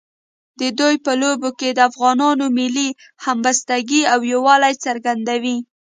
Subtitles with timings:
[0.59, 2.89] د دوی په لوبو کې د افغانانو ملي
[3.25, 5.57] همبستګۍ او یووالي څرګندوي.